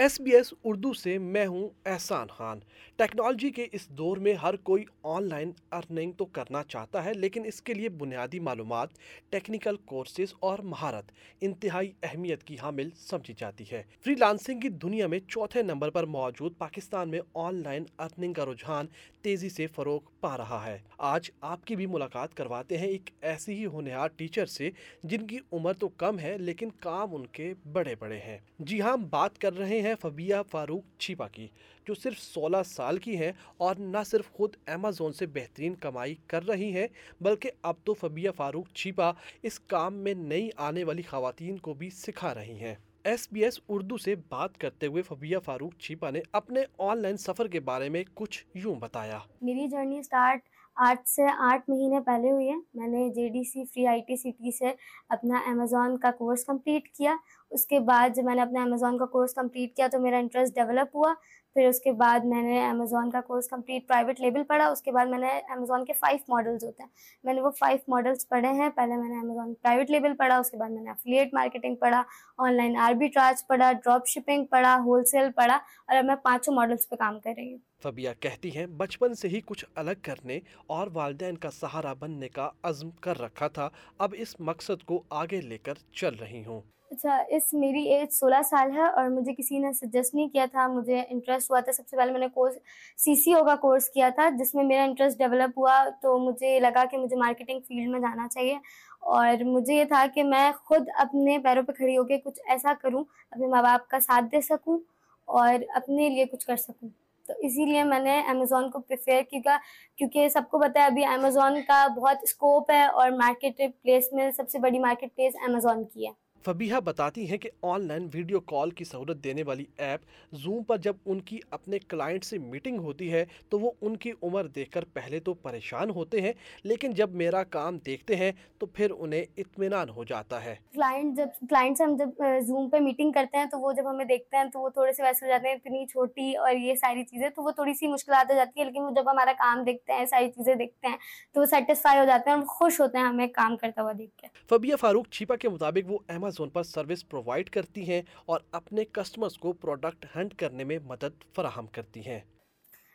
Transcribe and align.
S 0.00 0.20
B 0.20 0.30
S 0.30 0.52
Urdu 0.64 0.92
سے 0.92 1.16
میں 1.18 1.46
ہوں 1.46 1.68
احسان 1.84 2.26
خان۔ 2.26 2.58
ٹیکنالوجی 2.96 3.50
کے 3.50 3.66
اس 3.72 3.88
دور 3.88 4.16
میں 4.16 4.32
ہر 4.34 4.56
کوئی 4.56 4.84
آن 5.02 5.28
لائن 5.28 5.50
ارننگ 5.72 6.12
تو 6.12 6.24
کرنا 6.24 6.62
چاہتا 6.64 7.04
ہے، 7.04 7.12
لیکن 7.14 7.44
اس 7.44 7.60
کے 7.62 7.74
لیے 7.74 7.88
بنیادی 7.88 8.38
معلومات، 8.40 8.88
ٹیکنیکل 9.30 9.76
کورسز 9.84 10.34
اور 10.40 10.58
مہارت، 10.58 11.12
انتہائی 11.40 11.92
اہمیت 12.02 12.44
کی 12.44 12.56
حامل 12.62 12.88
سمجھی 12.96 13.34
جاتی 13.38 13.64
ہے۔ 13.72 13.82
فری 14.04 14.14
لانسنگ 14.14 14.60
کی 14.60 14.68
دنیا 14.68 15.06
میں 15.06 15.18
چوتھے 15.28 15.62
نمبر 15.62 15.90
پر 15.90 16.06
موجود 16.06 16.56
پاکستان 16.58 17.10
میں 17.10 17.20
آن 17.34 17.62
لائن 17.62 17.84
ارننگ 17.98 18.32
کا 18.32 18.46
رجحان 18.46 18.86
تیزی 19.22 19.48
سے 19.48 19.66
فروغ 19.66 20.00
پا 20.20 20.36
رہا 20.36 20.64
ہے۔ 20.66 20.78
آج 20.98 21.30
آپ 21.40 21.66
کی 21.66 21.76
بھی 21.76 21.86
ملاقات 21.86 22.34
کرواتے 22.34 22.78
ہیں 22.78 22.88
ایک 22.88 23.10
ایسی 23.20 23.54
ہی 23.54 23.66
ہونہار 23.66 24.08
ٹیچر 24.08 24.46
سے 24.46 24.70
جن 25.02 25.26
کی 25.26 25.38
عمر 25.52 25.72
تو 25.72 25.88
کم 25.88 26.18
ہے، 26.18 26.36
لیکن 26.38 26.68
کام 26.80 27.14
ان 27.14 27.26
کے 27.26 27.52
بڑے 27.72 27.94
بڑے 27.94 28.18
ہیں۔ 28.18 28.38
جی 28.58 28.80
ہاں 28.80 28.96
بات 29.10 29.38
کر 29.38 29.56
رہے 29.56 29.80
ہیں 29.80 29.89
فبیہ 30.00 30.34
فاروق 30.50 30.98
چھیپا 30.98 31.28
کی، 31.28 31.48
جو 31.86 31.94
صرف 31.94 32.18
سولہ 32.18 32.56
سال 32.66 32.98
کی 32.98 33.16
ہیں 33.16 33.32
اور 33.56 33.74
نہ 33.78 33.98
صرف 34.06 34.30
خود 34.32 34.56
امیزون 34.66 35.12
سے 35.12 35.26
بہترین 35.26 35.74
کمائی 35.74 36.14
کر 36.26 36.46
رہی 36.46 36.72
ہیں، 36.72 36.86
بلکہ 37.20 37.50
اب 37.62 37.74
تو 37.84 37.94
فبیہ 37.94 38.30
فاروق 38.36 38.72
چھیپا 38.74 39.12
اس 39.42 39.60
کام 39.60 39.94
میں 39.94 40.14
نئی 40.14 40.48
آنے 40.56 40.84
والی 40.84 41.02
خواتین 41.02 41.58
کو 41.58 41.74
بھی 41.74 41.90
سکھا 41.90 42.34
رہی 42.34 42.58
ہیں۔ 42.60 42.74
ایس 43.04 43.28
بی 43.32 43.44
ایس 43.44 43.60
اردو 43.68 43.96
سے 43.96 44.14
بات 44.28 44.58
کرتے 44.58 44.86
ہوئے 44.86 45.02
فبیہ 45.02 45.38
فاروق 45.44 45.76
چھیپا 45.78 46.10
نے 46.10 46.20
اپنے 46.32 46.60
آن 46.78 47.02
لائن 47.02 47.16
سفر 47.16 47.48
کے 47.48 47.60
بارے 47.60 47.88
میں 47.88 48.04
کچھ 48.14 48.44
یوں 48.54 48.74
بتایا۔ 48.74 49.18
میری 49.42 49.68
جرنی 49.68 50.02
سٹارٹ 50.02 50.40
آٹھ 50.76 51.08
سے 51.08 51.22
آٹھ 51.38 51.70
مہینے 51.70 52.00
پہلے 52.00 52.30
ہوئی 52.30 52.48
ہے۔ 52.48 52.54
میں 52.74 52.86
نے 52.88 53.08
J 53.14 53.28
D 53.28 53.42
C 53.44 53.64
free 53.64 53.86
I 53.86 54.00
T 54.06 54.16
C 54.16 54.30
T 54.30 54.50
سے 54.56 54.72
اپنا 55.08 55.38
امیزون 55.46 55.98
کا 55.98 56.10
کورس 56.18 56.44
کمپلیٹ 56.44 56.88
کیا۔ 56.88 57.14
اس 57.50 57.66
کے 57.66 57.80
بعد 57.80 58.08
جب 58.14 58.24
میں 58.24 58.34
نے 58.34 58.42
اپنا 58.42 58.62
امیزون 58.62 58.98
کا 58.98 59.06
کورس 59.06 59.34
کمپلیٹ 59.34 59.74
کیا 59.76 59.86
تو 59.92 59.98
میرا 60.00 60.16
انٹرسٹ 60.18 60.54
ڈیولپ 60.54 60.96
ہوا۔ 60.96 61.12
پھر 61.54 61.68
اس 61.68 61.80
کے 61.80 61.92
بعد 61.92 62.20
میں 62.24 62.42
نے 62.42 62.64
امیزون 62.68 63.10
کا 63.10 63.20
کورس 63.20 63.48
کمپلیٹ 63.48 63.88
پرائیویٹ 63.88 64.20
لیبل 64.20 64.42
پڑھا۔ 64.48 64.66
اس 64.68 64.82
کے 64.82 64.92
بعد 64.92 65.06
میں 65.06 65.18
نے 65.18 65.28
امیزون 65.52 65.84
کے 65.84 65.92
فائیو 65.92 66.18
ماڈلس 66.28 66.64
ہوتے 66.64 66.82
ہیں۔ 66.82 66.90
میں 67.24 67.34
نے 67.34 67.40
وہ 67.40 67.50
فائیو 67.50 67.78
ماڈلس 67.88 68.28
پڑھے 68.28 68.48
ہیں۔ 68.52 68.68
پہلے 68.74 68.96
میں 68.96 69.08
نے 69.08 69.18
امیزون 69.20 69.54
پرائیویٹ 69.62 69.90
لیبل 69.90 70.16
پڑھا۔ 70.16 70.36
اس 70.38 70.50
کے 70.50 70.56
بعد 70.56 70.70
میں 70.70 70.82
نے 70.82 70.90
افلیٹ 70.90 71.34
مارکیٹنگ 71.34 71.76
پڑھا۔ 71.76 72.02
آن 72.38 72.54
لائن 72.54 72.76
آربی 72.86 73.08
ٹراج 73.08 73.46
پڑھا۔ 73.46 73.72
ڈراپ 73.84 74.06
شپنگ 74.06 74.44
پڑھا۔ 74.46 74.76
ہول 74.84 75.04
سیل 75.04 75.30
پڑھا۔ 75.36 75.58
اور 75.88 75.96
اب 75.96 76.04
میں 76.04 76.16
پانچوں 76.24 76.54
ماڈلس 76.54 76.88
پہ 76.88 76.96
کام 76.96 77.20
کر 77.20 77.32
رہی 77.36 77.52
ہوں۔ 77.52 77.69
فبیہ 77.82 78.10
کہتی 78.20 78.56
ہیں، 78.56 78.66
بچپن 78.66 79.14
سے 79.14 79.28
ہی 79.28 79.40
کچھ 79.46 79.64
الگ 79.74 79.90
کرنے 80.02 80.38
اور 80.66 80.88
والدین 80.92 81.36
کا 81.36 81.50
سہارا 81.50 81.92
بننے 81.92 82.28
کا 82.28 82.50
عزم 82.62 82.90
کر 82.90 83.20
رکھا 83.20 83.48
تھا، 83.48 83.68
اب 83.98 84.14
اس 84.18 84.40
مقصد 84.40 84.84
کو 84.84 85.02
آگے 85.10 85.40
لے 85.40 85.58
کر 85.58 85.74
چل 85.92 86.14
رہی 86.14 86.44
ہوں۔ 86.44 86.60
اچھا 86.90 87.22
اس 87.28 87.54
میری 87.54 87.92
ایج 87.92 88.12
سولہ 88.12 88.42
سال 88.50 88.70
ہے 88.76 88.88
اور 88.90 89.08
مجھے 89.08 89.32
کسی 89.34 89.58
نے 89.58 89.72
سجیسٹ 89.72 90.14
نہیں 90.14 90.28
کیا 90.28 90.46
تھا، 90.52 90.66
مجھے 90.66 91.02
انٹرسٹ 91.08 91.50
ہوا 91.50 91.60
تھا۔ 91.60 91.72
سب 91.72 91.88
سے 91.88 91.96
پہلے 91.96 92.12
میں 92.12 92.20
نے 92.20 92.28
کورس 92.34 92.54
سی 92.96 93.14
سی 93.14 93.34
او 93.34 93.44
کا 93.44 93.56
کورس 93.56 93.90
کیا 93.90 94.08
تھا، 94.14 94.28
جس 94.28 94.54
میں 94.54 94.64
میرا 94.64 94.84
انٹرسٹ 94.84 95.18
ڈیولپ 95.18 95.58
ہوا۔ 95.58 95.84
تو 96.02 96.18
مجھے 96.18 96.60
لگا 96.60 96.84
کہ 96.90 96.98
مجھے 96.98 97.16
مارکیٹنگ 97.16 97.60
فیلڈ 97.60 97.90
میں 97.90 98.00
جانا 98.00 98.28
چاہیے۔ 98.28 98.58
اور 99.00 99.44
مجھے 99.44 99.74
یہ 99.74 99.84
تھا 99.84 100.06
کہ 100.14 100.24
میں 100.24 100.52
خود 100.64 100.88
اپنے 100.94 101.38
پیروں 101.38 101.62
پہ 101.62 101.72
کھڑی 101.72 101.98
ہو 101.98 102.04
کے 102.04 102.18
کچھ 102.18 102.40
ایسا 102.46 102.72
کروں، 102.82 103.04
اپنے 103.30 103.46
ماں 103.46 103.62
باپ 103.62 103.88
کا 103.88 104.00
ساتھ 104.00 104.24
دے 104.32 104.40
سکوں 104.40 104.78
اور 105.24 105.54
اپنے 105.74 106.08
لیے 106.08 106.24
کچھ 106.24 106.46
کر 106.46 106.56
سکوں۔ 106.56 106.88
تو 107.30 107.46
اسی 107.46 107.64
لیے 107.64 107.84
میں 107.84 107.98
نے 107.98 108.20
امیزون 108.28 108.70
کو 108.70 108.78
پریفیئر 108.78 109.22
کیا 109.22 109.58
کیونکہ 109.96 110.28
سب 110.28 110.42
کو 110.50 110.58
پتہ 110.58 110.78
ہے 110.78 110.84
ابھی 110.84 111.04
امیزون 111.04 111.60
کا 111.66 111.86
بہت 111.96 112.16
اسکوپ 112.22 112.70
ہے 112.70 112.84
اور 112.84 113.10
مارکیٹ 113.10 113.60
پلیس 113.82 114.12
میں 114.12 114.30
سب 114.30 114.50
سے 114.50 114.58
بڑی 114.58 114.78
مارکیٹ 114.78 115.16
پلیس 115.16 115.34
امیزون 115.48 115.84
کی 115.84 116.06
ہے۔ 116.06 116.12
فبیہ 116.44 116.74
بتاتی 116.84 117.30
ہیں 117.30 117.38
کہ 117.38 117.50
آن 117.62 117.86
لائن 117.86 118.08
ویڈیو 118.14 118.40
کال 118.40 118.70
کی 118.70 118.84
سہولت 118.84 119.24
دینے 119.24 119.42
والی 119.42 119.64
ایپ 119.76 120.00
زوم 120.32 120.62
پر 120.62 120.76
جب 120.76 120.96
ان 121.06 121.20
کی 121.20 121.38
اپنے 121.50 121.78
کلائنٹ 121.78 122.24
سے 122.24 122.38
میٹنگ 122.38 122.78
ہوتی 122.78 123.12
ہے 123.12 123.24
تو 123.48 123.58
وہ 123.58 123.70
ان 123.80 123.96
کی 123.96 124.12
عمر 124.22 124.46
دیکھ 124.46 124.70
کر 124.70 124.84
پہلے 124.84 125.20
تو 125.20 125.34
پریشان 125.34 125.90
ہوتے 125.90 126.20
ہیں 126.20 126.32
لیکن 126.64 126.90
جب 126.90 127.10
میرا 127.14 127.42
کام 127.42 127.78
دیکھتے 127.78 128.16
ہیں 128.16 128.32
تو 128.58 128.66
پھر 128.66 128.90
انہیں 128.98 129.24
اطمینان 129.36 129.88
ہو 129.88 130.04
جاتا 130.04 130.44
ہے۔ 130.44 130.54
کلائنٹ 130.74 131.16
جب 131.16 131.28
کلائنٹ 131.40 131.78
سے 131.78 131.84
ہم 131.84 131.96
جب 131.96 132.22
زوم 132.46 132.68
پہ 132.70 132.76
میٹنگ 132.76 133.12
کرتے 133.12 133.38
ہیں 133.38 133.44
تو 133.44 133.58
وہ 133.58 133.72
جب 133.72 133.90
ہمیں 133.90 134.04
دیکھتے 134.04 134.36
ہیں 134.36 134.44
تو 134.44 134.60
وہ 134.60 134.68
تھوڑے 134.68 134.92
سے 134.92 135.02
ویسے 135.02 135.26
ہو 135.26 135.30
جاتے 135.30 135.48
ہیں 135.48 135.54
اتنی 135.54 135.86
چھوٹی 135.86 136.36
اور 136.36 136.52
یہ 136.52 136.74
ساری 136.74 137.04
چیزیں 137.04 137.28
تو 137.28 137.42
وہ 137.42 137.50
تھوڑی 137.50 137.74
سی 137.74 137.86
مشکلات 137.86 138.30
ہو 138.30 138.36
جاتی 138.36 138.60
ہے 138.60 138.64
لیکن 138.64 138.82
وہ 138.82 138.90
جب 138.90 139.10
ہمارا 139.10 139.32
کام 139.32 139.62
دیکھتے 139.64 139.92
ہیں 139.92 140.06
ساری 140.06 140.30
چیزیں 140.30 140.54
دیکھتے 140.54 140.88
ہیں 140.88 140.96
تو 141.32 141.40
وہ 141.40 141.46
سیٹسفائی 141.46 141.98
ہو 142.00 142.04
جاتے 142.04 142.30
ہیں 142.30 142.36
اور 142.36 142.46
خوش 142.46 142.80
ہوتے 142.80 142.98
ہیں 142.98 143.04
ہمیں 143.04 143.26
کام 143.26 143.56
کرتا 143.56 143.82
ہوا 143.82 143.92
دیکھ 143.98 144.16
کے۔ 144.16 144.26
فبیہ 144.50 144.76
فاروق 144.76 145.08
چھیپا 145.08 145.36
کے 145.36 145.48
مطابق 145.48 145.90
وہ 145.92 145.98
امیزون 146.30 146.48
پر 146.48 146.62
سروس 146.62 147.08
پرووائڈ 147.08 147.50
کرتی 147.50 147.88
ہیں 147.88 148.02
اور 148.26 148.40
اپنے 148.52 148.84
کسٹمرز 148.92 149.38
کو 149.38 149.52
پروڈکٹ 149.52 150.06
ہنٹ 150.16 150.34
کرنے 150.34 150.64
میں 150.64 150.78
مدد 150.84 151.24
فراہم 151.34 151.66
کرتی 151.66 152.00
ہیں۔ 152.06 152.20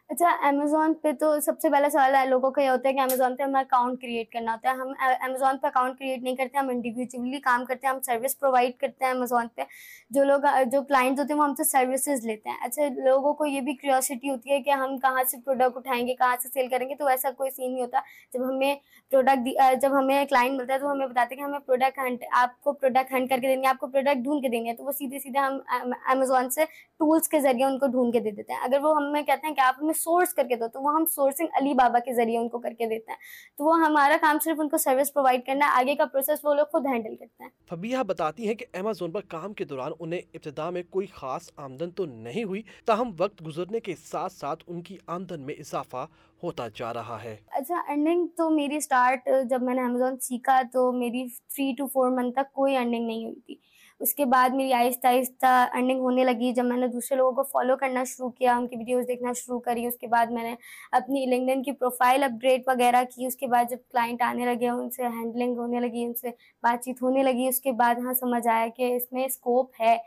اچھا 0.10 0.30
امیزون 0.48 0.94
پہ 0.94 1.12
تو 1.12 1.40
سب 1.40 1.60
سے 1.62 1.70
پہلا 1.70 1.90
سوال 1.90 2.16
ہے، 2.16 2.26
لوگوں 2.26 2.50
کا 2.52 2.62
یہ 2.62 2.70
ہوتا 2.70 2.90
ہے 2.90 2.94
کہ 2.94 3.00
امیزون 3.00 3.36
پہ 3.36 3.44
ہمیں 3.44 3.60
اکاؤنٹ 3.62 4.02
کریٹ 4.02 4.32
کرنا 4.32 4.54
ہوتا 4.54 4.70
ہے۔ 4.70 4.74
ہم 4.74 4.92
امیزون 5.20 5.58
پہ 5.58 5.68
اکاؤنٹ 5.68 5.98
کریٹ 6.00 6.24
نہیں 6.24 6.36
کرتے، 6.36 6.58
ہم 6.58 6.70
انڈیویجولی 6.70 7.40
کام 7.40 7.66
کرتے 7.66 7.88
ہیں، 7.88 7.94
ہم 7.94 8.02
سروس 8.02 8.40
پرووائڈ 8.40 8.72
کرتے 8.80 9.06
ہیں 9.06 9.12
امیزون 9.12 9.48
پہ۔ 9.56 9.62
جو 10.10 10.24
لوگ، 10.24 10.46
جو 10.72 10.82
کلائنٹس 10.82 11.20
ہوتے 11.20 11.34
ہیں، 11.34 11.40
وہ 11.40 11.46
ہم 11.46 11.56
سے 11.56 11.64
سروسز 11.64 12.26
لیتے 12.26 12.50
ہیں۔ 12.50 12.58
اچھا 12.62 12.84
لوگوں 13.06 13.34
کو 13.34 13.46
یہ 13.46 13.62
بھی 13.62 13.76
کریوسٹی 13.76 14.30
ہوتی 14.30 14.52
ہے 14.52 14.62
کہ 14.62 14.70
ہم 14.70 14.98
کہاں 14.98 15.24
سے 15.24 15.38
پروڈکٹ 15.46 15.78
اٹھائیں 15.78 16.08
گے، 16.08 16.16
کہاں 16.16 16.36
سے 16.44 16.50
سیل 16.54 16.68
کریں 16.68 16.90
گے، 16.90 16.96
تو 16.96 17.08
ایسا 17.08 17.30
کوئی 17.38 17.52
سین 17.52 17.74
نہیں 17.74 17.84
ہوتا۔ 17.84 18.00
جب 18.34 18.50
ہمیں 18.50 18.76
پروڈکٹ 19.12 19.50
جب 19.82 19.98
ہمیں 20.00 20.26
کلائنٹ 20.26 20.58
ملتا 20.58 20.74
ہے، 20.74 20.80
تو 20.80 20.92
ہمیں 20.92 21.08
بتاتے 21.08 21.36
ہیں 21.36 21.42
کہ 21.42 21.48
ہمیں 21.48 21.60
پروڈکٹ 21.60 22.00
ہنٹ 22.00 22.24
آپ 22.32 22.62
کو 22.62 22.74
پروڈکٹ 22.74 23.14
ہنٹ 23.14 23.30
کر 23.30 23.40
کے 23.42 23.48
دیں 23.48 23.62
گے 23.64 23.68
آپ 23.68 23.80
کو 23.80 23.88
پروڈکٹ 23.88 24.18
ڈھونڈ 24.18 24.42
کے 24.42 24.50
دیں 24.50 24.66
گے 24.66 24.74
تو 24.74 24.84
وہ 24.84 24.92
سیدھے 24.92 25.20
سیدھے 25.20 25.40
ہم 25.40 25.60
امیزون 26.06 26.50
سے 26.50 26.66
ٹولس 27.00 27.28
کے 27.30 27.40
ذریعے 27.40 27.66
ان 27.66 27.80
کو 27.80 27.88
ڈھونڈ 27.88 28.14
کے 28.14 28.20
دے 28.20 28.32
دیتے 28.32 28.54
ہیں۔ 28.54 28.60
اگر 28.60 28.84
وہ 28.84 28.96
ہمیں 28.96 29.22
کہتے 29.22 29.48
ہیں 29.48 29.56
کہ 29.56 29.62
آپ 29.62 29.76
ہمیں 29.82 29.94
سورس 29.95 30.33
کر 30.33 30.47
کے 30.50 30.56
دو 30.56 30.67
تو 30.67 30.81
وہ 30.81 30.94
ہم 30.95 31.06
سورسنگ 31.06 31.47
علی 31.53 31.73
بابا 31.73 32.00
کے 32.00 32.13
ذریعے 32.13 32.38
ان 32.38 32.50
کو 32.50 32.59
کر 32.59 32.73
کے 32.78 32.85
دیتے 32.85 33.11
ہیں۔ 33.11 33.17
تو 33.57 33.63
وہ 33.63 33.79
ہمارا 33.79 34.17
کام 34.22 34.38
صرف 34.44 34.59
ان 34.59 34.69
کو 34.69 34.78
سروس 34.78 35.13
پرووائڈ 35.13 35.45
کرنا 35.45 35.66
ہے 35.66 35.72
آگے 35.72 35.95
کا 35.95 36.06
پروسیس 36.06 36.39
وہ 36.44 36.53
لوگ 36.53 36.66
خود 36.72 36.85
ہینڈل 36.85 37.16
کرتے 37.16 37.44
ہیں۔ 37.44 37.50
فبیہ 37.69 37.97
بتاتی 38.07 38.47
ہیں 38.47 38.56
کہ 38.56 38.66
امیزون 38.73 39.11
پر 39.11 39.22
کام 39.28 39.53
کے 39.53 39.66
دوران 39.66 39.91
انہیں 40.00 40.22
ابتدا 40.33 40.69
میں 40.69 40.83
کوئی 40.89 41.07
خاص 41.07 41.50
آمدن 41.57 41.91
تو 41.91 42.06
نہیں 42.06 42.44
ہوئی 42.44 42.61
تاہم 42.85 43.11
وقت 43.17 43.45
گزرنے 43.47 43.79
کے 43.79 43.95
ساتھ 43.95 44.33
ساتھ 44.33 44.63
ان 44.67 44.81
کی 44.81 44.97
آمدن 45.07 45.41
میں 45.41 45.56
اضافہ 45.59 46.06
ہوتا 46.44 46.67
جا 46.75 46.94
رہا 46.94 47.23
ہے۔ 47.23 47.35
اچھا 47.47 47.75
ارننگ 47.88 48.27
تو 48.27 48.50
میری 48.50 48.79
سٹارٹ 48.79 49.29
جب 49.50 49.62
میں 49.62 49.75
نے 49.75 49.81
امیزون 49.81 50.17
سیکھا 50.19 50.62
تو 50.73 50.91
میری 50.91 51.27
تھری 51.27 51.73
ٹو 51.77 51.88
فور 51.88 52.09
منتھ 52.09 52.35
تک 52.35 52.53
کوئی 52.53 52.75
ارننگ 52.77 53.07
نہیں 53.07 53.25
ہوئی 53.25 53.39
تھی۔ 53.39 53.56
اس 54.00 54.13
کے 54.16 54.25
بعد 54.25 54.50
میری 54.50 54.73
آہستہ 54.73 55.07
آہستہ 55.07 55.67
ارننگ 55.73 56.00
ہونے 56.00 56.23
لگی۔ 56.23 56.51
جب 56.51 56.66
میں 56.66 56.78
نے 56.78 56.88
دوسرے 56.88 57.17
لوگوں 57.17 57.31
کو 57.31 57.44
فالو 57.44 57.78
کرنا 57.78 58.03
شروع 58.03 58.29
کیا، 58.29 58.57
ان 58.57 58.67
کی 58.67 58.78
ویڈیوز 58.78 59.07
دیکھنا 59.07 59.31
شروع 59.33 59.59
کری، 59.59 59.85
اس 59.85 59.97
کے 59.97 60.07
بعد 60.07 60.25
میں 60.25 60.44
نے 60.44 60.56
اپنی 60.91 61.25
لنگڈن 61.25 61.63
کی 61.63 61.72
پروفائل 61.72 62.23
اپ 62.23 62.31
گریڈ 62.44 62.61
وغیرہ 62.67 63.03
کی۔ 63.16 63.25
اس 63.25 63.35
کے 63.35 63.47
بعد 63.47 63.69
جب 63.69 63.78
کلائنٹ 63.91 64.22
آنے 64.22 64.45
لگے، 64.45 64.69
ان 64.69 64.89
سے 64.89 65.03
ہینڈلنگ 65.03 65.57
ہونے 65.57 65.79
لگی، 65.79 66.03
ان 66.03 66.13
سے 66.13 66.29
بات 66.63 66.83
چیت 66.85 67.01
ہونے 67.01 67.23
لگی۔ 67.23 67.47
اس 67.47 67.61
کے 67.61 67.72
بعد 67.72 67.95
ہاں 68.06 68.13
سمجھ 68.13 68.47
آیا 68.47 68.67
کہ 68.75 68.95
اس 68.95 69.11
میں 69.11 69.25
اسکوپ 69.25 69.81
ہے۔ 69.81 69.97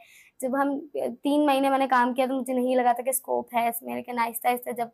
جب 0.40 0.62
ہم 0.62 0.78
تین 1.22 1.46
مہینے 1.46 1.70
میں 1.70 1.78
نے 1.78 1.86
کام 1.90 2.14
کیا 2.14 2.26
تو 2.26 2.34
مجھے 2.34 2.52
نہیں 2.52 2.76
لگا 2.76 2.92
تھا 2.92 3.02
کہ 3.02 3.10
اسکوپ 3.10 3.54
ہے 3.54 3.68
اس 3.68 3.82
میں، 3.82 3.94
لیکن 3.94 4.18
آہستہ 4.18 4.48
آہستہ 4.48 4.70
جب 4.70 4.88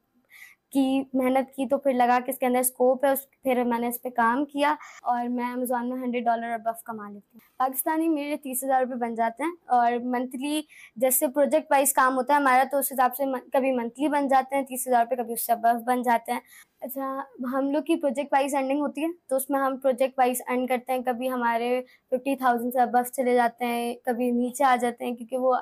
کی 0.73 1.03
محنت 1.13 1.55
کی 1.57 1.67
تو 1.69 1.77
پھر 1.79 1.93
لگا 1.93 2.19
کہ 2.27 2.31
اس 2.31 2.39
کے 2.39 2.47
اندر 2.47 2.61
اسکوپ 2.61 3.05
ہے، 3.05 3.11
اس 3.11 3.21
پھر 3.43 3.63
میں 3.65 3.79
نے 3.79 3.89
اس 3.89 4.01
پہ 4.03 4.09
کام 4.09 4.45
کیا 4.45 4.75
اور 5.03 5.29
میں 5.29 5.53
امیزون 5.53 5.89
میں 5.89 5.99
ہنڈریڈ 5.99 6.25
ڈالر 6.25 6.53
ابف 6.53 6.83
کما 6.85 7.09
لیتی 7.09 7.29
ہوں۔ 7.35 7.41
پاکستانی 7.59 8.09
میرے 8.09 8.37
تیس 8.37 8.65
ہزار 8.65 8.83
روپے 8.83 8.95
بن 8.95 9.15
جاتے 9.15 9.45
ہیں 9.45 9.51
اور 9.77 9.93
منتھلی 10.05 10.63
جیسے 10.97 11.29
پروجیکٹ 11.29 11.71
وائز 11.71 11.93
کام 11.93 12.17
ہوتا 12.17 12.35
ہے، 12.35 12.39
ہمارا 12.39 12.65
تو 12.71 12.79
اس 12.79 12.93
حساب 12.93 13.17
سے 13.17 13.25
کبھی 13.53 13.73
منتھلی 13.73 14.09
بن 14.09 14.29
جاتے 14.29 14.57
ہیں، 14.57 14.63
تیس 14.63 14.87
ہزار 14.89 15.05
روپے 15.05 15.17
کبھی 15.17 15.33
اس 15.33 15.47
سے 15.47 15.53
ابف 15.53 15.85
بن 15.87 16.03
جاتے 16.03 16.33
ہیں۔ 16.33 16.41
اچھا 16.81 17.15
ہم 17.53 17.71
لوگ 17.71 17.83
کی 17.83 17.97
پروجیکٹ 17.97 18.33
وائز 18.33 18.55
ارننگ 18.55 18.81
ہوتی 18.81 19.03
ہے 19.03 19.09
تو 19.29 19.37
اس 19.37 19.49
میں 19.51 19.61
ہم 19.61 19.77
پروجیکٹ 19.77 20.19
وائز 20.19 20.43
ارن 20.47 20.67
کرتے 20.67 20.93
ہیں، 20.93 21.03
کبھی 21.03 21.31
ہمارے 21.31 21.81
ففٹی 22.11 22.37
تھاؤزینڈ 22.37 22.73
سے 22.73 22.81
ابف 22.81 23.13
چلے 23.13 23.35
جاتے 23.35 23.67
ہیں، 23.67 23.95
کبھی 24.05 24.31
نیچے 24.31 24.65
آ 24.65 24.77
جاتے 24.81 25.05
ہیں 25.05 25.15
کیونکہ 25.17 25.37
وہ 25.37 25.55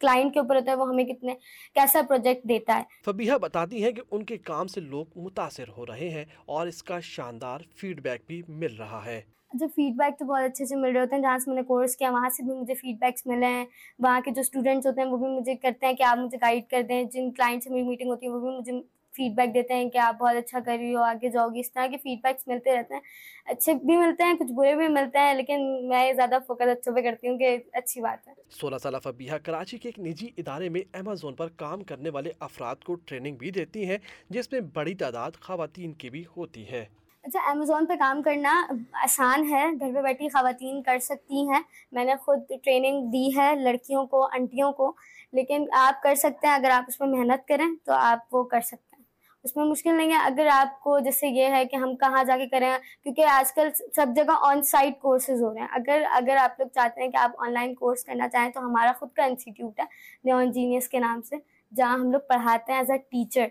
کلائنٹ 0.00 0.34
کے 0.34 0.40
اوپر 0.40 0.56
ہوتا 0.56 0.70
ہے، 0.70 0.76
وہ 0.76 0.88
ہمیں 0.88 1.04
کتنے 1.04 1.34
کیسا 1.74 2.00
پروجیکٹ 2.08 2.48
دیتا 2.48 2.76
ہے۔ 2.76 2.82
فبیہ 3.04 3.32
بتاتی 3.32 3.84
ہیں 3.84 3.92
کہ 3.92 4.02
ان 4.10 4.24
کے 4.24 4.36
کام 4.36 4.66
سے 4.66 4.80
لوگ 4.80 5.06
متاثر 5.16 5.68
ہو 5.68 5.86
رہے 5.86 6.08
ہیں 6.08 6.24
اور 6.46 6.66
اس 6.66 6.82
کا 6.82 7.00
شاندار 7.00 7.60
فیڈ 7.76 8.00
بیک 8.00 8.22
بھی 8.26 8.42
مل 8.48 8.76
رہا 8.76 9.06
ہے۔ 9.06 9.20
جو 9.56 9.66
فیڈ 9.68 9.96
بیک 9.96 10.18
تو 10.18 10.24
بہت 10.24 10.42
اچھے 10.44 10.66
سے 10.66 10.76
مل 10.76 10.92
رہے 10.92 11.00
ہوتے 11.00 11.14
ہیں۔ 11.14 11.22
جہاں 11.22 11.38
سے 11.38 11.50
میں 11.50 11.56
نے 11.56 11.62
کورس 11.62 11.96
کیا، 11.96 12.10
وہاں 12.10 12.30
سے 12.30 12.42
بھی 12.42 12.52
مجھے 12.52 12.74
فیڈ 12.74 12.98
بیکس 13.00 13.26
ملے 13.26 13.46
ہیں۔ 13.46 13.64
وہاں 13.98 14.20
کے 14.24 14.30
جو 14.30 14.40
اسٹوڈنٹس 14.40 14.86
ہوتے 14.86 15.00
ہیں، 15.00 15.08
وہ 15.08 15.16
بھی 15.16 15.28
مجھے 15.28 15.54
کرتے 15.54 15.86
ہیں 15.86 15.92
کہ 15.92 16.02
آپ 16.02 16.18
مجھے 16.18 16.38
گائڈ 16.40 16.70
کر 16.70 16.82
دیں۔ 16.88 17.04
جن 17.04 17.30
کلائنٹ 17.30 17.64
سے 17.64 17.70
میری 17.70 17.82
میٹنگ 17.82 18.10
ہوتی 18.10 18.26
ہے، 18.26 18.30
وہ 18.30 18.40
بھی 18.40 18.50
مجھے 18.50 18.72
فیڈ 19.16 19.32
بیک 19.32 19.54
دیتے 19.54 19.74
ہیں 19.74 19.90
کہ 19.90 19.98
آپ 19.98 20.18
بہت 20.18 20.36
اچھا 20.36 20.58
کر 20.66 20.76
رہی 20.80 20.94
ہو، 20.94 21.00
آگے 21.00 21.28
جاؤ 21.28 21.48
گی۔ 21.48 21.60
اس 21.60 21.72
طرح 21.72 21.86
کے 21.86 21.96
فیڈ 21.96 22.18
بیکس 22.22 22.48
ملتے 22.48 22.76
رہتے 22.76 22.94
ہیں۔ 22.94 23.00
اچھے 23.44 23.74
بھی 23.74 23.96
ملتے 23.96 24.24
ہیں، 24.24 24.34
کچھ 24.34 24.52
برے 24.52 24.74
بھی 24.74 24.88
ملتے 24.88 25.18
ہیں، 25.18 25.34
لیکن 25.34 25.88
میں 25.88 26.12
زیادہ 26.12 26.38
فوکس 26.46 26.68
اچھوں 26.68 26.94
پہ 26.94 27.00
کرتی 27.00 27.28
ہوں 27.28 27.38
کہ 27.38 27.56
اچھی 27.72 28.00
بات 28.00 28.28
ہے۔ 28.28 28.32
سولہ 28.50 28.78
سالہ 28.78 28.96
فبیہ 29.04 29.32
کراچی 29.42 29.78
کے 29.78 29.88
ایک 29.88 29.98
نجی 29.98 30.28
ادارے 30.36 30.68
میں 30.68 30.80
امیزون 30.92 31.34
پر 31.34 31.48
کام 31.48 31.84
کرنے 31.84 32.10
والے 32.10 32.30
افراد 32.40 32.76
کو 32.84 32.94
ٹریننگ 32.94 33.36
بھی 33.36 33.50
دیتی 33.50 33.86
ہیں، 33.86 33.98
جس 34.30 34.52
میں 34.52 34.60
بڑی 34.60 34.94
تعداد 34.94 35.30
خواتین 35.40 35.92
کی 35.92 36.10
بھی 36.10 36.24
ہوتی 36.36 36.70
ہے 36.70 36.84
اچھا 37.26 37.50
امیزون 37.50 37.86
پہ 37.86 37.94
کام 37.94 38.22
کرنا 38.22 38.66
آسان 38.92 39.44
ہے، 39.50 39.64
گھر 39.80 39.94
پہ 39.94 40.02
بیٹھی 40.02 40.28
خواتین 40.28 40.82
کر 40.82 40.98
سکتی 40.98 41.48
ہیں۔ 41.48 41.60
میں 41.92 42.04
نے 42.04 42.14
خود 42.16 42.38
ٹریننگ 42.64 43.10
دی 43.10 43.28
ہے 43.36 43.54
لڑکیوں 43.54 44.06
کو 44.06 44.24
انٹیوں 44.24 44.72
کو۔ 44.72 44.92
لیکن 45.32 45.66
آپ 45.72 46.02
کر 46.02 46.14
سکتے 46.14 46.46
ہیں، 46.46 46.54
اگر 46.54 46.70
آپ 46.70 46.84
اس 46.88 46.98
پہ 46.98 47.04
محنت 47.04 47.48
کریں 47.48 47.66
تو 47.84 47.92
آپ 47.92 48.34
وہ 48.34 48.44
کر 48.44 48.60
سکتے 48.60 48.96
ہیں۔ 48.96 49.04
اس 49.44 49.56
میں 49.56 49.64
مشکل 49.64 49.94
نہیں 49.94 50.10
ہے، 50.10 50.16
اگر 50.16 50.46
آپ 50.52 50.80
کو 50.80 50.98
جیسے 50.98 51.28
یہ 51.28 51.46
ہے 51.46 51.64
کہ 51.64 51.76
ہم 51.76 51.96
کہاں 51.96 52.24
جا 52.24 52.36
کے 52.36 52.48
کریں، 52.48 52.72
کیونکہ 53.02 53.24
آج 53.24 53.52
کل 53.52 53.68
سب 53.96 54.06
جگہ 54.16 54.32
آن 54.40 54.62
سائٹ 54.62 55.00
کورسز 55.00 55.42
ہو 55.42 55.54
رہے 55.54 55.60
ہیں۔ 55.60 55.68
اگر 55.70 56.02
اگر 56.10 56.36
آپ 56.36 56.60
لوگ 56.60 56.68
چاہتے 56.68 57.02
ہیں 57.02 57.08
کہ 57.08 57.16
آپ 57.16 57.30
آن 57.38 57.52
لائن 57.52 57.74
کورس 57.74 58.04
کرنا 58.04 58.28
چاہیں 58.28 58.50
تو 58.50 58.60
ہمارا 58.60 58.92
خود 58.98 59.08
کا 59.12 59.24
انسٹیٹیوٹ 59.24 59.80
ہے 59.80 59.84
نیون 60.24 60.50
جینیس 60.50 60.88
کے 60.88 60.98
نام 60.98 61.22
سے، 61.22 61.36
جہاں 61.76 61.94
ہم 61.94 62.12
لوگ 62.12 62.20
پڑھاتے 62.28 62.72
ہیں 62.72 62.78
ایز 62.78 62.90
اے 62.90 62.98
ٹیچر 62.98 63.46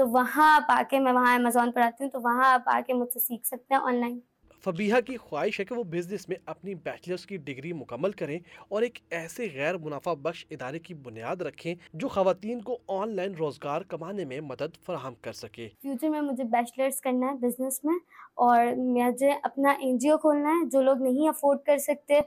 تو 0.00 0.06
وہاں 0.08 0.54
آپ 0.54 0.62
آ 0.68 0.82
کے 0.90 0.98
میں 0.98 1.12
وہاں 1.12 1.34
امیزون 1.34 1.72
پر 1.72 1.80
آتی 1.80 2.04
ہوں 2.04 2.10
تو 2.10 2.20
وہاں 2.20 2.52
آپ 2.52 2.62
آ 2.66 2.80
کے 2.86 2.92
مجھ 2.92 3.12
سے 3.12 3.18
سیکھ 3.18 3.46
سکتے 3.46 3.74
ہیں 3.74 3.80
آن 3.80 3.94
لائن 3.94 4.18
فبیحہ 4.64 5.00
کی 5.00 5.16
خواہش 5.16 5.60
ہے 5.60 5.64
کہ 5.64 5.74
وہ 5.74 5.84
بزنس 5.84 6.28
میں 6.28 6.36
اپنی 6.46 6.74
بیچلرز 6.74 7.26
کی 7.26 7.36
ڈگری 7.36 7.72
مکمل 7.72 8.10
کریں 8.10 8.38
اور 8.68 8.82
ایک 8.82 8.98
ایسے 9.10 9.48
غیر 9.54 9.76
منافع 9.76 10.14
بخش 10.14 10.46
ادارے 10.50 10.78
کی 10.78 10.94
بنیاد 10.94 11.36
رکھیں 11.36 11.74
جو 11.92 12.08
خواتین 12.08 12.60
کو 12.60 12.78
آن 12.88 13.16
لائن 13.16 13.34
روزگار 13.34 13.82
کمانے 13.82 14.24
میں 14.24 14.40
مدد 14.40 14.76
فراہم 14.86 15.14
کر 15.20 15.32
سکے۔ 15.32 15.68
فیوچر 15.82 16.08
میں 16.08 16.20
مجھے 16.20 16.44
بیچلرز 16.44 17.00
کرنا 17.00 17.26
ہے 17.26 17.34
بزنس 17.34 17.84
میں 17.84 17.98
اور 18.34 18.64
مجھے 18.76 19.30
اپنا 19.42 19.70
این 19.70 19.98
جی 19.98 20.08
او 20.08 20.18
کھولنا 20.18 20.50
ہے 20.50 20.68
جو 20.68 20.82
لوگ 20.82 21.02
نہیں 21.02 21.28
افورڈ 21.28 21.58
کر 21.66 21.78
سکتے۔ 21.78 22.20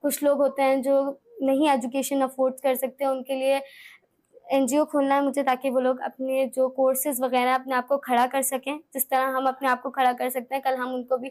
کچھ 0.00 0.24
لوگ 0.24 0.40
ہوتے 0.40 0.62
ہیں 0.62 0.76
جو 0.76 1.00
نہیں 1.40 1.70
ایجوکیشن 1.70 2.22
افورڈ 2.22 2.54
کر 2.62 2.74
سکتے 2.74 3.04
ان 3.04 3.22
کے 3.24 3.34
لیے 3.34 3.58
این 4.48 4.66
جی 4.66 4.76
او 4.76 4.84
کھولنا 4.86 5.14
ہے 5.16 5.20
مجھے 5.20 5.42
تاکہ 5.42 5.70
وہ 5.70 5.80
لوگ 5.80 6.00
اپنے 6.00 6.46
جو 6.56 6.68
کورسز 6.68 7.20
وغیرہ 7.22 7.54
اپنے 7.54 7.74
آپ 7.74 7.88
کو 7.88 7.98
کھڑا 7.98 8.26
کر 8.32 8.42
سکیں۔ 8.42 8.78
جس 8.94 9.08
طرح 9.08 9.32
ہم 9.32 9.46
اپنے 9.46 9.68
آپ 9.68 9.82
کو 9.82 9.90
کھڑا 9.90 10.12
کر 10.18 10.30
سکتے 10.30 10.54
ہیں، 10.54 10.62
کل 10.62 10.74
ہم 10.78 10.94
ان 10.94 11.04
کو 11.04 11.16
بھی 11.16 11.28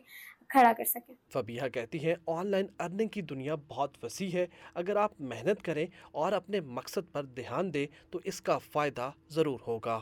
کھڑا 0.50 0.74
کر 0.78 0.84
سکیں۔ 0.84 1.16
فبیہ 1.34 1.68
کہتی 1.74 2.08
ہیں 2.08 2.16
آن 2.28 2.48
لائن 2.48 2.66
ارننگ 2.80 3.08
کی 3.08 3.22
دنیا 3.22 3.56
بہت 3.68 4.04
وسیع 4.04 4.30
ہے۔ 4.34 4.46
اگر 4.74 4.96
آپ 4.96 5.12
محنت 5.20 5.62
کریں 5.62 5.86
اور 6.12 6.32
اپنے 6.32 6.60
مقصد 6.60 7.12
پر 7.12 7.24
دھیان 7.24 7.74
دیں 7.74 7.88
تو 8.12 8.20
اس 8.24 8.42
کا 8.42 8.58
فائدہ 8.58 9.12
ضرور 9.30 9.60
ہوگا۔ 9.68 10.00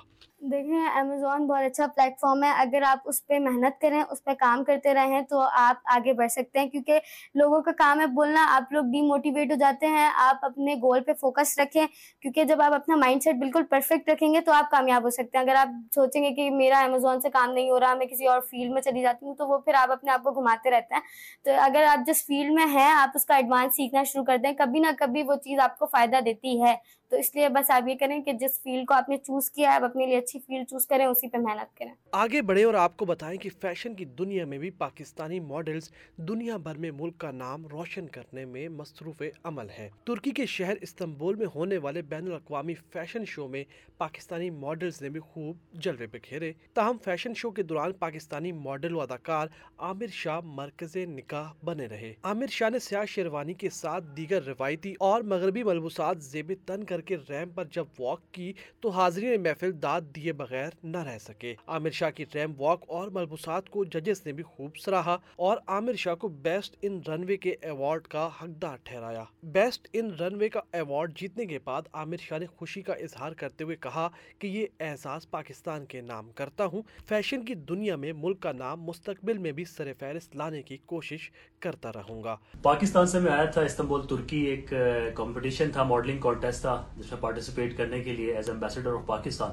دیکھیں 0.51 0.87
امیزون 0.87 1.47
بہت 1.47 1.63
اچھا 1.65 1.87
پلیٹ 1.87 2.13
فارم 2.21 2.43
ہے۔ 2.43 2.49
اگر 2.57 2.81
آپ 2.81 2.97
اس 3.05 3.27
پہ 3.27 3.39
محنت 3.39 3.81
کریں 3.81 4.03
اس 4.09 4.23
پہ 4.23 4.31
کام 4.33 4.63
کرتے 4.63 4.93
رہیں 4.93 5.21
تو 5.21 5.39
آپ 5.51 5.75
آگے 5.85 6.13
بڑھ 6.13 6.31
سکتے 6.31 6.59
ہیں۔ 6.59 6.69
کیونکہ 6.69 6.99
لوگوں 7.35 7.61
کا 7.61 7.71
کام 7.77 7.99
ہے 7.99 8.07
بولنا 8.07 8.45
آپ 8.49 8.73
لوگ 8.73 8.83
ڈی 8.83 9.01
موٹیویٹ 9.01 9.51
ہو 9.51 9.55
جاتے 9.55 9.87
ہیں 9.87 10.09
آپ 10.15 10.35
اپنے 10.41 10.75
گول 10.75 11.03
پہ 11.03 11.13
فوکس 11.13 11.59
رکھیں۔ 11.59 11.85
کیونکہ 12.21 12.43
جب 12.43 12.61
آپ 12.61 12.73
اپنا 12.73 12.95
مائنڈ 12.95 13.23
سیٹ 13.23 13.35
بالکل 13.35 13.63
پرفیکٹ 13.69 14.09
رکھیں 14.09 14.33
گے 14.33 14.41
تو 14.41 14.51
آپ 14.51 14.71
کامیاب 14.71 15.03
ہو 15.03 15.09
سکتے 15.09 15.37
ہیں۔ 15.37 15.45
اگر 15.45 15.55
آپ 15.55 15.67
سوچیں 15.95 16.23
گے 16.23 16.31
کہ 16.31 16.49
میرا 16.51 16.79
امیزون 16.79 17.21
سے 17.21 17.29
کام 17.29 17.51
نہیں 17.53 17.69
ہو 17.69 17.79
رہا 17.79 17.93
میں 17.93 18.05
کسی 18.05 18.27
اور 18.27 18.41
فیلڈ 18.41 18.71
میں 18.71 18.81
چلی 18.81 19.01
جاتی 19.01 19.25
ہوں 19.25 19.35
تو 19.35 19.47
وہ 19.47 19.57
پھر 19.57 19.73
آپ 19.73 19.91
اپنے 19.91 20.11
آپ 20.11 20.23
کو 20.23 20.31
گھماتے 20.35 20.71
رہتے 20.71 20.93
ہیں۔ 20.93 21.01
تو 21.43 21.51
اگر 21.61 21.83
آپ 21.89 22.07
جس 22.07 22.25
فیلڈ 22.25 22.53
میں 22.53 22.65
ہیں، 22.65 22.91
آپ 22.91 23.09
اس 23.15 23.25
کا 23.25 23.35
ایڈوانس 23.35 23.75
سیکھنا 23.75 24.03
شروع 24.03 24.25
کر 24.25 24.37
دیں، 24.37 24.53
کبھی 24.53 24.79
نہ 24.79 24.87
کبھی 24.99 25.23
وہ 25.23 25.35
چیز 25.35 25.59
آپ 25.59 25.79
کو 25.79 25.85
فائدہ 25.85 26.17
دیتی 26.25 26.63
ہے۔ 26.63 26.75
تو 27.09 27.17
اس 27.17 27.35
لیے 27.35 27.49
بس 27.49 27.71
آپ 27.71 27.87
یہ 27.87 27.95
کریں 27.99 28.23
کہ 28.23 28.33
جس 28.33 28.61
فیلڈ 28.63 28.87
کو 28.87 28.93
آپ 28.93 29.09
نے 29.09 29.17
چوز 29.17 29.51
کیا 29.51 29.69
ہے، 29.69 29.75
آپ 29.75 29.83
اپنے 29.83 30.05
لیے 30.05 30.17
اچھی 30.17 30.39
فیلڈ 30.39 30.69
چوز 30.69 30.87
کریں، 30.87 31.05
اسی 31.05 31.27
پہ 31.27 31.37
محنت 31.37 31.77
کریں۔ 31.77 31.93
آگے 32.11 32.41
بڑھیں 32.41 32.63
اور 32.63 32.73
آپ 32.73 32.97
کو 32.97 33.05
بتائیں 33.05 33.39
کہ 33.39 33.49
فیشن 33.61 33.95
کی 33.95 34.05
دنیا 34.05 34.45
میں 34.45 34.57
بھی 34.57 34.69
پاکستانی 34.69 35.39
ماڈلز 35.39 35.89
دنیا 36.17 36.57
بھر 36.57 36.75
میں 36.75 36.91
ملک 36.91 37.17
کا 37.17 37.31
نام 37.31 37.67
روشن 37.67 38.07
کرنے 38.07 38.45
میں 38.45 38.69
مصروف 38.69 39.21
عمل 39.43 39.69
ہیں۔ 39.79 39.89
ترکی 40.03 40.31
کے 40.31 40.45
شہر 40.45 40.73
استنبول 40.81 41.35
میں 41.35 41.47
ہونے 41.55 41.77
والے 41.77 42.01
بین 42.01 42.27
الاقوامی 42.27 42.73
فیشن 42.73 43.25
شو 43.25 43.47
میں 43.47 43.63
پاکستانی 43.97 44.49
ماڈلز 44.49 45.01
نے 45.01 45.09
بھی 45.09 45.19
خوب 45.19 45.57
جلوے 45.73 46.07
بکھیرے 46.07 46.53
تاہم 46.73 46.97
فیشن 47.03 47.33
شو 47.33 47.51
کے 47.51 47.63
دوران 47.63 47.91
پاکستانی 47.91 48.51
ماڈل 48.51 48.95
و 48.95 49.01
اداکار 49.01 49.47
عامر 49.77 50.07
شاہ 50.11 50.39
مرکز 50.43 50.97
نکاح 50.97 51.51
بنے 51.63 51.87
رہے۔ 51.87 52.13
عامر 52.23 52.47
شاہ 52.47 52.69
نے 52.69 52.79
سیاہ 52.79 53.05
شیروانی 53.05 53.53
کے 53.53 53.69
ساتھ 53.69 54.03
دیگر 54.17 54.43
روایتی 54.43 54.93
اور 54.99 55.21
مغربی 55.21 55.63
ملبوسات 55.63 56.23
زیب 56.23 56.51
تن 56.65 56.83
کر 56.95 57.01
کے 57.01 57.15
ریمپ 57.29 57.55
پر 57.55 57.65
جب 57.71 57.85
واک 57.99 58.21
کی 58.31 58.53
تو 58.79 58.89
حاضرین 58.89 59.43
محفل 59.43 59.71
داد 59.81 60.01
دیے 60.15 60.33
بغیر 60.33 60.69
نہ 60.83 60.97
رہ 60.97 61.17
سکے۔ 61.17 61.53
عامر 61.67 61.89
شاہ 61.89 62.09
کی 62.09 62.25
ریمپ 62.35 62.61
واک 62.61 62.83
اور 62.87 63.07
ملبوسات 63.07 63.69
کو 63.69 63.83
ججز 63.85 64.21
نے 64.25 64.31
بھی 64.31 64.43
خوب 64.43 64.77
سراہا 64.77 65.17
اور 65.35 65.57
عامر 65.67 65.93
شاہ 65.93 66.15
کو 66.15 66.27
بیسٹ 66.27 66.75
ان 66.81 66.99
رن 67.07 67.23
وے 67.27 67.37
کے 67.37 67.55
ایوارڈ 67.61 68.07
کا 68.07 68.29
حقدار 68.41 68.77
ٹھہرایا۔ 68.83 69.23
بیسٹ 69.43 69.87
ان 69.93 70.11
رن 70.11 70.35
وے 70.35 70.49
کا 70.49 70.61
ایوارڈ 70.71 71.13
جیتنے 71.15 71.45
کے 71.45 71.59
بعد 71.63 71.81
عامر 71.93 72.17
شاہ 72.17 72.39
نے 72.39 72.45
خوشی 72.45 72.81
کا 72.81 72.93
اظہار 72.93 73.31
کرتے 73.31 73.63
ہوئے 73.63 73.75
کہا 73.75 74.09
کہ 74.39 74.47
یہ 74.47 74.65
احساس 74.79 75.29
پاکستان 75.31 75.85
کے 75.85 76.01
نام 76.01 76.31
کرتا 76.31 76.65
ہوں۔ 76.65 76.81
فیشن 77.07 77.45
کی 77.45 77.53
دنیا 77.53 77.95
میں 77.95 78.13
ملک 78.13 78.39
کا 78.39 78.51
نام 78.51 78.83
مستقبل 78.83 79.37
میں 79.37 79.51
بھی 79.51 79.65
سر 79.65 79.91
فہرست 79.99 80.35
لانے 80.35 80.61
کی 80.61 80.77
کوشش 80.85 81.31
کرتا 81.59 81.91
رہوں 81.91 82.23
گا۔ 82.23 82.35
پاکستان 82.61 83.07
سے 83.07 83.19
میں 83.19 83.31
آیا 83.31 83.45
تھا 83.45 83.61
استنبول، 83.61 84.07
ترکی 84.07 84.39
ایک 84.41 84.73
کمپٹیشن 85.15 85.71
تھا 85.71 85.83
ماڈلنگ 85.83 86.19
کانٹیسٹ 86.19 86.61
تھا۔ 86.61 86.84
جس 86.97 87.11
میں 87.11 87.21
پارٹیسپیٹ 87.21 87.77
کرنے 87.77 87.99
کے 87.99 88.13
لیے 88.13 88.35
ایز 88.35 88.49
امبیسڈر 88.49 88.93
آف 88.93 89.05
پاکستان 89.05 89.51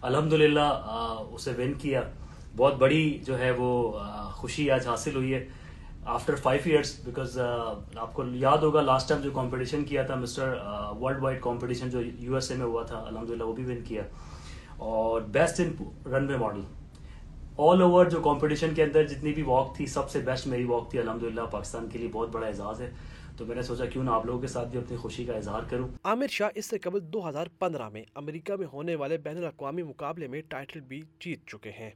الحمد 0.00 0.32
للہ 0.32 0.70
اسے 1.30 1.52
ون 1.58 1.72
کیا۔ 1.78 2.02
بہت 2.56 2.74
بڑی 2.78 3.18
جو 3.26 3.38
ہے 3.38 3.50
وہ 3.50 3.98
خوشی 4.32 4.70
آج 4.70 4.86
حاصل 4.86 5.16
ہوئی 5.16 5.34
ہے۔ 5.34 5.46
آفٹر 6.04 6.34
فائیو 6.34 6.60
ایئرس 6.64 6.94
بیکاز 7.04 7.38
آپ 7.96 8.14
کو 8.14 8.24
یاد 8.34 8.58
ہوگا 8.58 8.80
لاسٹ 8.82 9.08
ٹائم 9.08 9.20
جو 9.20 9.30
کمپٹیشن 9.30 9.84
کیا 9.84 10.02
تھا 10.02 10.14
مسٹر 10.14 10.54
ورلڈ 11.00 11.22
وائڈ 11.22 11.40
کمپٹیشن 11.42 11.90
جو 11.90 12.00
یو 12.18 12.34
ایس 12.34 12.50
اے 12.50 12.56
میں 12.56 12.66
ہوا 12.66 12.82
تھا 12.82 12.98
الحمد 13.06 13.30
للہ 13.30 13.42
وہ 13.42 13.52
بھی 13.52 13.64
ون 13.64 13.80
کیا۔ 13.84 14.02
اور 14.76 15.20
best 15.22 15.60
in 15.60 15.72
runway 16.28 16.36
model 16.36 16.60
all 17.58 17.82
over 17.82 18.06
جو 18.06 18.20
کمپٹیشن 18.20 18.74
کے 18.74 18.82
اندر 18.82 19.06
جتنی 19.06 19.32
بھی 19.32 19.42
واک 19.42 19.76
تھی، 19.76 19.86
سب 19.86 20.10
سے 20.10 20.18
بیسٹ 20.18 20.46
میری 20.46 20.64
واک 20.64 20.90
تھی 20.90 20.98
الحمد 20.98 21.22
للہ 21.22 21.40
پاکستان 21.50 21.88
کے 21.88 21.98
لیے 21.98 22.08
بہت 22.12 22.28
بڑا 22.32 22.46
اعزاز 22.46 22.80
ہے۔ 22.80 22.90
تو 23.36 23.46
میں 23.46 23.56
نے 23.56 23.62
سوچا 23.62 23.86
کیوں 23.86 24.04
نہ 24.04 24.10
آپ 24.10 24.26
لوگوں 24.26 24.40
کے 24.40 24.46
ساتھ 24.46 24.68
بھی 24.68 24.78
اپنی 24.78 24.96
خوشی 24.96 25.24
کا 25.24 25.32
اظہار 25.32 25.62
کروں۔ 25.70 25.88
عامر 26.04 26.26
شاہ 26.26 26.48
اس 26.54 26.66
سے 26.66 26.78
قبل 26.78 27.00
دو 27.02 27.28
ہزار 27.28 27.46
پندرہ 27.58 27.88
میں 27.88 28.04
امریکہ 28.14 28.56
میں 28.56 28.66
ہونے 28.72 28.94
والے 28.94 29.16
بین 29.16 29.36
الاقوامی 29.36 29.82
مقابلے 29.82 30.26
میں 30.26 30.42
ٹائٹل 30.48 30.80
بھی 30.80 31.02
جیت 31.20 31.46
چکے 31.46 31.70
ہیں۔ 31.70 31.90